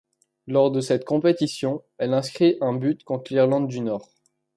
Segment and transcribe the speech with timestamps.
[0.47, 4.09] Lors de cette compétition, elle inscrit un but contre l'Irlande du Nord.